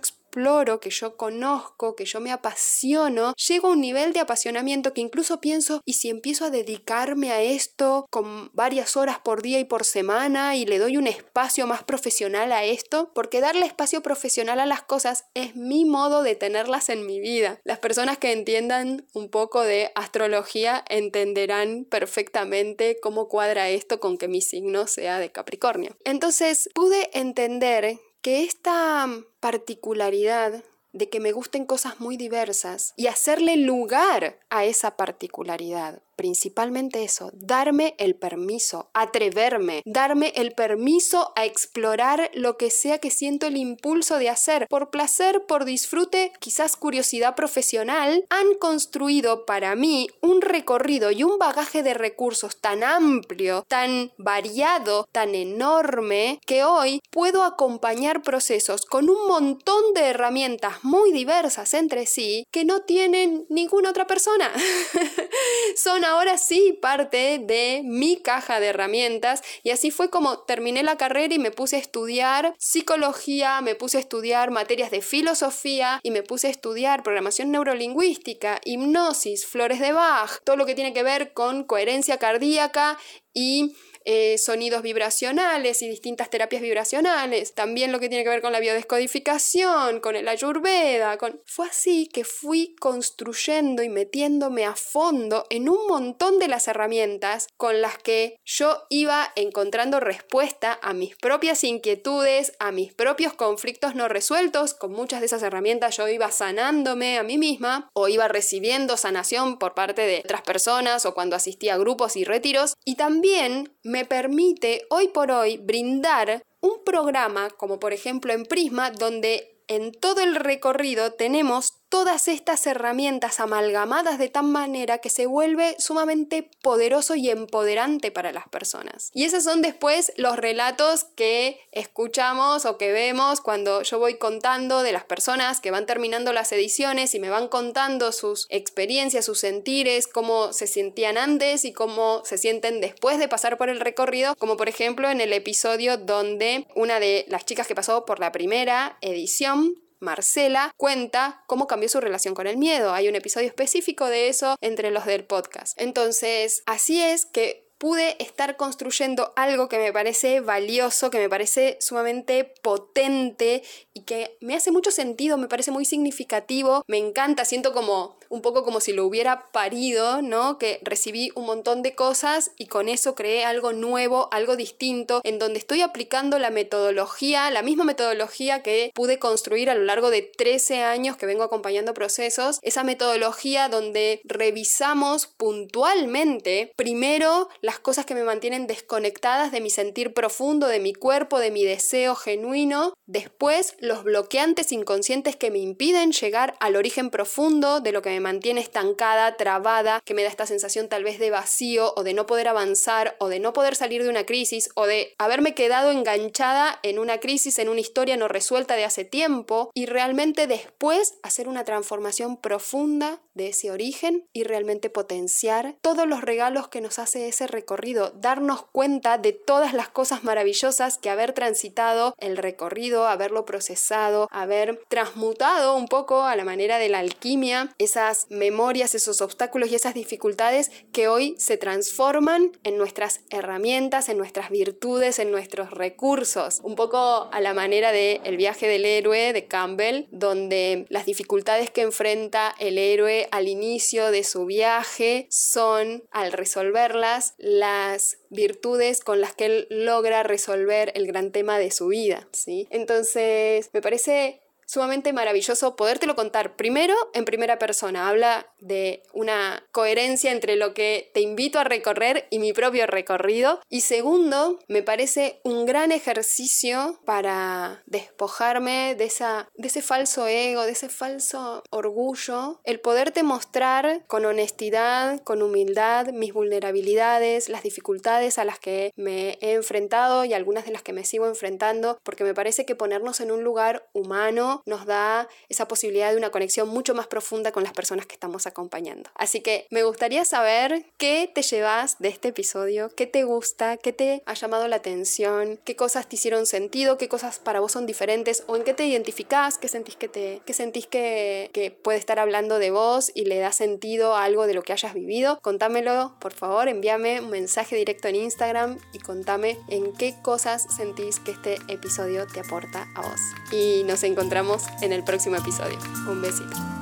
que 0.82 0.90
yo 0.90 1.16
conozco, 1.18 1.96
que 1.96 2.06
yo 2.06 2.20
me 2.20 2.32
apasiono, 2.32 3.34
llego 3.36 3.68
a 3.68 3.72
un 3.72 3.82
nivel 3.82 4.14
de 4.14 4.20
apasionamiento 4.20 4.94
que 4.94 5.02
incluso 5.02 5.40
pienso, 5.40 5.82
¿y 5.86 5.94
si 5.94 6.10
empiezo 6.10 6.46
a 6.46 6.50
dedicarme 6.50 7.32
a 7.32 7.42
esto 7.42 8.06
con 8.12 8.52
varias 8.54 8.98
horas 8.98 9.20
por 9.20 9.42
día 9.42 9.60
y 9.60 9.64
por 9.64 9.86
semana 9.86 10.56
y 10.56 10.66
le 10.66 10.78
doy 10.78 10.98
un 10.98 11.08
espacio 11.08 11.68
más 11.68 11.84
profesional 11.84 12.52
a 12.52 12.64
esto? 12.64 13.12
Porque 13.16 13.42
darle 13.42 13.66
espacio 13.66 14.02
profesional 14.02 14.60
a 14.60 14.66
las 14.66 14.84
cosas 14.84 15.26
es 15.34 15.56
mi 15.56 15.86
modo 15.86 16.22
de 16.22 16.36
tenerlas 16.36 16.90
en 16.90 17.06
mi 17.06 17.20
vida. 17.20 17.60
Las 17.64 17.80
personas 17.80 18.18
que 18.18 18.32
entiendan 18.32 19.08
un 19.14 19.30
poco 19.30 19.62
de 19.62 19.92
astrología 19.96 20.84
entenderán 20.90 21.86
perfectamente 21.86 22.98
cómo 23.02 23.30
cuadra 23.30 23.70
esto 23.70 24.00
con 24.00 24.18
que 24.18 24.28
mi 24.28 24.42
signo 24.42 24.88
sea 24.88 25.20
de 25.20 25.32
Capricornio. 25.32 25.96
Entonces 26.04 26.70
pude 26.74 27.10
entender 27.18 28.00
que 28.26 28.42
esta 28.42 29.08
particularidad 29.40 30.64
de 30.94 31.10
que 31.10 31.20
me 31.20 31.32
gusten 31.32 31.64
cosas 31.64 32.00
muy 32.00 32.18
diversas 32.18 32.96
y 32.98 33.06
hacerle 33.06 33.56
lugar 33.56 34.40
a 34.50 34.66
esa 34.66 34.98
particularidad 34.98 36.02
principalmente 36.16 37.04
eso, 37.04 37.32
darme 37.34 37.96
el 37.98 38.16
permiso, 38.16 38.90
atreverme, 38.94 39.82
darme 39.86 40.34
el 40.36 40.54
permiso 40.54 41.34
a 41.36 41.46
explorar 41.46 42.32
lo 42.34 42.58
que 42.58 42.72
sea 42.72 43.00
que 43.00 43.12
siento 43.12 43.48
el 43.48 43.58
impulso 43.58 44.18
de 44.18 44.30
hacer, 44.30 44.68
por 44.70 44.90
placer, 44.90 45.46
por 45.48 45.66
disfrute, 45.66 46.32
quizás 46.40 46.76
curiosidad 46.76 47.36
profesional, 47.36 48.26
han 48.30 48.56
construido 48.56 49.46
para 49.46 49.76
mí 49.76 50.08
un 50.22 50.42
recorrido 50.42 51.12
y 51.12 51.24
un 51.24 51.38
bagaje 51.38 51.84
de 51.84 51.94
recursos 51.94 52.60
tan 52.62 52.84
amplio, 52.84 53.64
tan 53.68 54.12
variado, 54.18 55.08
tan 55.12 55.36
enorme, 55.36 56.40
que 56.46 56.64
hoy 56.64 57.02
puedo 57.12 57.44
acompañar 57.44 58.22
procesos 58.22 58.86
con 58.86 59.10
un 59.10 59.28
montón 59.28 59.94
de 59.94 60.02
herramientas 60.02 60.84
muy 60.84 61.12
diversas 61.12 61.74
entre 61.74 62.06
sí 62.06 62.46
que 62.52 62.66
no 62.66 62.82
tienen 62.82 63.46
ninguna 63.50 63.90
otra 63.90 64.08
persona. 64.08 64.52
Son 65.76 66.05
ahora 66.06 66.38
sí 66.38 66.78
parte 66.82 67.40
de 67.40 67.82
mi 67.84 68.18
caja 68.18 68.60
de 68.60 68.68
herramientas 68.68 69.44
y 69.64 69.72
así 69.72 69.92
fue 69.92 70.10
como 70.10 70.40
terminé 70.40 70.84
la 70.84 70.98
carrera 70.98 71.34
y 71.34 71.40
me 71.40 71.52
puse 71.52 71.76
a 71.76 71.80
estudiar 71.80 72.54
psicología, 72.58 73.62
me 73.62 73.76
puse 73.76 73.98
a 73.98 74.00
estudiar 74.02 74.52
materias 74.52 74.92
de 74.92 75.02
filosofía 75.02 76.00
y 76.04 76.12
me 76.12 76.24
puse 76.24 76.48
a 76.48 76.52
estudiar 76.52 77.04
programación 77.04 77.52
neurolingüística, 77.52 78.62
hipnosis, 78.64 79.46
flores 79.46 79.80
de 79.80 79.92
Bach, 79.92 80.40
todo 80.44 80.56
lo 80.56 80.66
que 80.66 80.76
tiene 80.76 80.94
que 80.94 81.04
ver 81.04 81.34
con 81.34 81.64
coherencia 81.64 82.18
cardíaca 82.18 82.98
y 83.34 83.76
eh, 84.06 84.38
sonidos 84.38 84.82
vibracionales 84.82 85.82
y 85.82 85.90
distintas 85.90 86.30
terapias 86.30 86.62
vibracionales, 86.62 87.54
también 87.54 87.92
lo 87.92 88.00
que 88.00 88.08
tiene 88.08 88.24
que 88.24 88.30
ver 88.30 88.42
con 88.42 88.52
la 88.52 88.60
biodescodificación, 88.60 90.00
con 90.00 90.16
el 90.16 90.28
ayurveda, 90.28 91.18
con... 91.18 91.42
Fue 91.46 91.68
así 91.68 92.08
que 92.08 92.24
fui 92.24 92.76
construyendo 92.80 93.84
y 93.84 93.90
metiéndome 93.90 94.66
a 94.66 94.76
fondo 94.76 95.48
en 95.50 95.70
un 95.70 95.88
montón 95.88 96.40
de 96.40 96.48
las 96.48 96.68
herramientas 96.68 97.48
con 97.58 97.82
las 97.82 97.98
que 97.98 98.38
yo 98.46 98.84
iba 98.90 99.32
encontrando 99.36 100.00
respuesta 100.00 100.80
a 100.82 100.94
mis 100.94 101.16
propias 101.16 101.64
inquietudes, 101.64 102.54
a 102.60 102.72
mis 102.72 102.94
propios 102.94 103.34
conflictos 103.34 103.96
no 103.96 104.08
resueltos, 104.08 104.74
con 104.74 104.92
muchas 104.92 105.20
de 105.20 105.26
esas 105.26 105.44
herramientas 105.44 105.98
yo 105.98 106.08
iba 106.08 106.32
sanándome 106.32 107.18
a 107.18 107.24
mí 107.24 107.38
misma 107.38 107.90
o 107.94 108.08
iba 108.08 108.28
recibiendo 108.28 108.98
sanación 108.98 109.58
por 109.58 109.74
parte 109.74 110.04
de 110.04 110.22
otras 110.24 110.42
personas 110.42 111.06
o 111.06 111.14
cuando 111.14 111.36
asistía 111.36 111.74
a 111.74 111.78
grupos 111.78 112.16
y 112.16 112.24
retiros. 112.24 112.76
Y 112.86 112.96
también 112.96 113.74
permite 114.04 114.86
hoy 114.90 115.08
por 115.08 115.32
hoy 115.32 115.58
brindar 115.58 116.44
un 116.60 116.84
programa, 116.84 117.50
como 117.52 117.80
por 117.80 117.94
ejemplo 117.94 118.34
en 118.34 118.44
Prisma, 118.44 118.92
donde 118.92 119.62
en 119.68 119.92
todo 119.94 120.22
el 120.22 120.36
recorrido 120.36 121.14
tenemos 121.14 121.72
todas 121.90 122.28
estas 122.28 122.66
herramientas 122.68 123.40
amalgamadas 123.40 124.18
de 124.18 124.30
tal 124.30 124.46
manera 124.46 124.98
que 124.98 125.10
se 125.10 125.26
vuelve 125.26 125.76
sumamente 125.80 126.50
poderoso 126.62 127.16
y 127.16 127.30
empoderante 127.30 128.12
para 128.12 128.32
las 128.32 128.48
personas. 128.50 129.12
Y 129.14 129.24
esos 129.24 129.44
son 129.44 129.62
después 129.62 130.12
los 130.18 130.36
relatos 130.38 131.06
que 131.16 131.60
escuchamos 131.72 132.66
o 132.66 132.78
que 132.78 132.92
vemos 132.92 133.42
cuando 133.42 133.82
yo 133.84 134.00
voy 134.00 134.18
contando 134.18 134.84
de 134.84 134.92
las 134.92 135.04
personas 135.04 135.62
que 135.62 135.72
van 135.72 135.86
terminando 135.86 136.34
las 136.34 136.52
ediciones 136.52 137.16
y 137.16 137.20
me 137.20 137.30
van 137.30 137.48
contando 137.48 138.12
sus 138.12 138.48
experiencias, 138.50 139.26
sus 139.26 139.40
sentires, 139.40 140.08
cómo 140.08 140.54
se 140.54 140.68
sentían 140.68 141.18
antes 141.18 141.66
y 141.66 141.74
cómo 141.74 142.24
se 142.26 142.38
sienten 142.38 142.82
después 142.82 143.20
de 143.20 143.28
pasar 143.28 143.58
por 143.58 143.70
el 143.70 143.80
recorrido, 143.80 144.36
como 144.36 144.58
por 144.58 144.70
ejemplo 144.70 145.10
en 145.10 145.22
el 145.22 145.34
episodio 145.34 145.98
donde 145.98 146.68
una 146.76 147.00
de 147.00 147.26
las 147.28 147.46
chicas 147.46 147.68
que 147.68 147.76
pasó 147.76 148.06
por 148.06 148.20
la 148.20 148.32
primera 148.32 148.98
edición 149.02 149.76
Marcela 150.00 150.72
cuenta 150.78 151.44
cómo 151.48 151.68
cambió 151.68 151.90
su 151.90 152.02
relación 152.02 152.34
con 152.34 152.48
el 152.48 152.58
miedo. 152.58 152.94
Hay 152.94 153.08
un 153.08 153.16
episodio 153.16 153.48
específico 153.48 154.08
de 154.08 154.30
eso 154.30 154.56
entre 154.62 154.92
los 154.92 155.06
del 155.06 155.26
podcast. 155.26 155.80
Entonces, 155.80 156.64
así 156.66 157.02
es 157.02 157.26
que 157.26 157.65
pude 157.78 158.22
estar 158.24 158.58
construyendo 158.58 159.34
algo 159.36 159.70
que 159.70 159.78
me 159.78 159.92
parece 159.92 160.40
valioso, 160.40 161.10
que 161.10 161.20
me 161.20 161.30
parece 161.30 161.78
sumamente 161.82 162.54
potente 162.62 163.64
y 163.94 164.02
que 164.02 164.38
me 164.42 164.56
hace 164.56 164.72
mucho 164.72 164.92
sentido, 164.92 165.38
me 165.38 165.48
parece 165.48 165.72
muy 165.72 165.86
significativo, 165.86 166.84
me 166.88 166.98
encanta, 166.98 167.46
siento 167.46 167.74
como 167.74 168.18
un 168.30 168.42
poco 168.42 168.64
como 168.64 168.82
si 168.82 168.94
lo 168.94 169.06
hubiera 169.06 169.52
parido, 169.52 170.22
¿no? 170.22 170.58
Que 170.58 170.80
recibí 170.84 171.32
un 171.36 171.46
montón 171.46 171.82
de 171.84 171.96
cosas 171.96 172.52
y 172.58 172.68
con 172.68 172.90
eso 172.90 173.16
creé 173.16 173.46
algo 173.46 173.74
nuevo, 173.74 174.30
algo 174.32 174.56
distinto, 174.56 175.22
en 175.24 175.40
donde 175.40 175.60
estoy 175.60 175.82
aplicando 175.82 176.40
la 176.40 176.50
metodología, 176.50 177.50
la 177.52 177.62
misma 177.62 177.84
metodología 177.84 178.62
que 178.62 178.92
pude 178.94 179.20
construir 179.20 179.70
a 179.70 179.76
lo 179.76 179.84
largo 179.84 180.10
de 180.10 180.22
13 180.22 180.84
años 180.84 181.18
que 181.18 181.26
vengo 181.26 181.44
acompañando 181.44 181.94
procesos, 181.94 182.60
esa 182.62 182.84
metodología 182.84 183.70
donde 183.70 184.22
revisamos 184.26 185.28
puntualmente 185.28 186.74
primero 186.76 187.50
las 187.66 187.80
cosas 187.80 188.06
que 188.06 188.14
me 188.14 188.24
mantienen 188.24 188.68
desconectadas 188.68 189.52
de 189.52 189.60
mi 189.60 189.72
sentir 189.72 190.14
profundo, 190.14 190.68
de 190.68 190.80
mi 190.80 190.94
cuerpo, 190.94 191.40
de 191.40 191.50
mi 191.50 191.64
deseo 191.66 192.14
genuino, 192.14 192.94
después 193.08 193.76
los 193.80 194.04
bloqueantes 194.04 194.72
inconscientes 194.72 195.36
que 195.36 195.50
me 195.50 195.58
impiden 195.58 196.12
llegar 196.12 196.56
al 196.60 196.76
origen 196.76 197.10
profundo 197.10 197.80
de 197.80 197.92
lo 197.92 198.04
que 198.04 198.12
me 198.12 198.20
mantiene 198.20 198.62
estancada, 198.62 199.36
trabada, 199.36 200.00
que 200.06 200.14
me 200.14 200.22
da 200.22 200.30
esta 200.30 200.46
sensación 200.46 200.90
tal 200.90 201.04
vez 201.04 201.18
de 201.18 201.32
vacío 201.32 201.92
o 201.96 202.04
de 202.04 202.14
no 202.14 202.28
poder 202.28 202.50
avanzar 202.50 203.16
o 203.20 203.30
de 203.30 203.40
no 203.40 203.52
poder 203.52 203.76
salir 203.76 204.04
de 204.04 204.10
una 204.10 204.28
crisis 204.28 204.70
o 204.76 204.86
de 204.86 205.16
haberme 205.18 205.56
quedado 205.56 205.90
enganchada 205.90 206.80
en 206.84 207.00
una 207.00 207.20
crisis, 207.20 207.58
en 207.58 207.70
una 207.70 207.82
historia 207.82 208.16
no 208.16 208.28
resuelta 208.28 208.76
de 208.76 208.86
hace 208.86 209.06
tiempo 209.06 209.72
y 209.74 209.88
realmente 209.88 210.46
después 210.46 211.16
hacer 211.24 211.48
una 211.48 211.64
transformación 211.64 212.38
profunda 212.38 213.22
de 213.34 213.50
ese 213.50 213.72
origen 213.72 214.28
y 214.34 214.44
realmente 214.44 214.92
potenciar 214.92 215.76
todos 215.82 216.08
los 216.08 216.22
regalos 216.22 216.68
que 216.68 216.82
nos 216.82 217.00
hace 217.00 217.28
ese 217.28 217.55
recorrido, 217.56 218.12
darnos 218.16 218.66
cuenta 218.66 219.18
de 219.18 219.32
todas 219.32 219.74
las 219.74 219.88
cosas 219.88 220.26
maravillosas 220.26 220.98
que 220.98 221.10
haber 221.10 221.32
transitado 221.32 222.14
el 222.20 222.36
recorrido, 222.36 223.08
haberlo 223.08 223.46
procesado, 223.46 224.28
haber 224.30 224.82
transmutado 224.90 225.78
un 225.78 225.88
poco 225.88 226.24
a 226.24 226.36
la 226.36 226.44
manera 226.44 226.78
de 226.80 226.90
la 226.90 227.00
alquimia, 227.00 227.74
esas 227.78 228.28
memorias, 228.30 228.94
esos 228.94 229.22
obstáculos 229.22 229.70
y 229.72 229.76
esas 229.76 229.94
dificultades 229.94 230.70
que 230.92 231.08
hoy 231.08 231.36
se 231.38 231.56
transforman 231.56 232.52
en 232.64 232.78
nuestras 232.78 233.22
herramientas, 233.30 234.10
en 234.10 234.18
nuestras 234.18 234.50
virtudes, 234.50 235.20
en 235.20 235.32
nuestros 235.32 235.72
recursos. 235.72 236.60
Un 236.62 236.76
poco 236.76 237.30
a 237.32 237.40
la 237.40 237.54
manera 237.54 237.94
de 237.94 238.20
El 238.26 238.36
viaje 238.36 238.68
del 238.68 238.86
héroe 238.86 239.32
de 239.32 239.48
Campbell, 239.48 240.08
donde 240.12 240.86
las 240.90 241.06
dificultades 241.06 241.70
que 241.70 241.82
enfrenta 241.82 242.54
el 242.60 242.78
héroe 242.78 243.30
al 243.32 243.48
inicio 243.48 244.12
de 244.12 244.26
su 244.26 244.46
viaje 244.46 245.28
son, 245.30 246.04
al 246.12 246.34
resolverlas, 246.34 247.36
las 247.46 248.18
virtudes 248.32 249.02
con 249.02 249.22
las 249.22 249.36
que 249.36 249.46
él 249.46 249.68
logra 249.70 250.24
resolver 250.24 250.92
el 250.96 251.06
gran 251.06 251.32
tema 251.32 251.60
de 251.60 251.70
su 251.70 251.90
vida, 251.90 252.28
¿sí? 252.32 252.68
Entonces, 252.72 253.70
me 253.72 253.84
parece 253.84 254.42
sumamente 254.66 255.14
maravilloso 255.14 255.76
podértelo 255.76 256.16
contar. 256.16 256.56
Primero, 256.56 256.96
en 257.14 257.26
primera 257.26 257.60
persona, 257.60 258.10
habla 258.10 258.48
de 258.60 259.04
una 259.14 259.64
coherencia 259.72 260.32
entre 260.32 260.56
lo 260.56 260.74
que 260.74 261.12
te 261.14 261.22
invito 261.22 261.60
a 261.60 261.64
recorrer 261.64 262.28
y 262.30 262.40
mi 262.40 262.54
propio 262.54 262.88
recorrido. 262.88 263.62
Y 263.70 263.82
segundo, 263.82 264.60
me 264.68 264.84
parece 264.84 265.40
un 265.44 265.66
gran 265.66 265.92
ejercicio 265.92 267.00
para 267.06 267.84
despojarme 267.86 268.96
de, 268.96 269.06
esa, 269.06 269.50
de 269.56 269.68
ese 269.68 269.82
falso 269.82 270.28
ego, 270.28 270.64
de 270.64 270.72
ese 270.72 270.90
falso 270.90 271.64
orgullo, 271.70 272.60
el 272.64 272.80
poderte 272.80 273.24
mostrar 273.24 274.04
con 274.08 274.26
honestidad, 274.26 275.22
con 275.24 275.42
humildad, 275.42 276.08
mis 276.08 276.34
vulnerabilidades, 276.34 277.50
las 277.50 277.64
dificultades 277.64 278.38
a 278.38 278.46
las 278.46 278.60
que 278.60 278.92
me 278.96 279.38
he 279.42 279.54
enfrentado 279.54 280.26
y 280.26 280.34
algunas 280.34 280.66
de 280.66 280.72
las 280.72 280.82
que 280.82 280.94
me 280.94 281.06
sigo 281.06 281.28
enfrentando, 281.28 282.00
porque 282.04 282.24
me 282.24 282.34
parece 282.34 282.66
que 282.66 282.76
ponernos 282.76 283.20
en 283.20 283.32
un 283.32 283.44
lugar 283.44 283.88
humano 283.94 284.55
nos 284.66 284.86
da 284.86 285.28
esa 285.50 285.68
posibilidad 285.68 286.12
de 286.12 286.18
una 286.18 286.32
conexión 286.32 286.70
mucho 286.70 286.94
más 286.94 287.08
profunda 287.08 287.52
con 287.52 287.64
las 287.64 287.74
personas 287.74 288.06
que 288.06 288.14
estamos 288.14 288.48
acompañando. 288.48 289.10
Así 289.16 289.42
que 289.42 289.68
me 289.70 289.84
gustaría 289.84 290.26
saber 290.26 290.86
qué 290.98 291.30
te 291.34 291.42
llevas 291.42 291.98
de 292.00 292.10
este 292.10 292.30
episodio, 292.30 292.90
qué 292.96 293.08
te 293.08 293.24
gusta, 293.24 293.78
qué 293.78 293.94
te 293.94 294.24
ha 294.26 294.34
llamado 294.34 294.68
la 294.68 294.78
atención, 294.78 295.60
qué 295.64 295.76
cosas 295.76 296.08
te 296.08 296.16
hicieron 296.16 296.46
sentido, 296.46 296.98
qué 296.98 297.10
cosas 297.10 297.40
para 297.40 297.60
vos 297.60 297.72
son 297.72 297.86
diferentes 297.86 298.44
o 298.48 298.56
en 298.56 298.64
qué 298.64 298.74
te 298.74 298.86
identificás, 298.86 299.58
qué 299.58 299.68
sentís 299.68 299.96
que 299.96 300.08
te 300.08 300.42
qué 300.46 300.54
sentís 300.54 300.88
que, 300.88 301.50
que 301.54 301.72
puede 301.72 301.98
estar 301.98 302.20
hablando 302.20 302.60
de 302.60 302.72
vos 302.72 303.12
y 303.14 303.26
le 303.26 303.40
da 303.40 303.52
sentido 303.52 304.16
a 304.16 304.24
algo 304.24 304.48
de 304.48 304.54
lo 304.54 304.64
que 304.64 304.74
hayas 304.74 304.94
vivido. 304.94 305.40
Contámelo, 305.42 306.16
por 306.20 306.34
favor, 306.34 306.68
envíame 306.68 307.22
un 307.22 307.30
mensaje 307.30 307.76
directo 307.76 308.08
en 308.08 308.16
Instagram 308.16 308.78
y 308.94 309.00
contame 309.00 309.58
en 309.70 309.94
qué 309.94 310.16
cosas 310.22 310.66
sentís 310.76 311.20
que 311.20 311.32
este 311.32 311.58
episodio 311.68 312.28
te 312.28 312.40
aporta 312.40 312.88
a 312.96 313.02
vos. 313.02 313.20
Y 313.52 313.84
nos 313.86 314.04
encontramos 314.04 314.45
en 314.82 314.94
el 314.94 315.04
próximo 315.04 315.36
episodio. 315.36 315.78
Un 316.08 316.22
besito. 316.22 316.75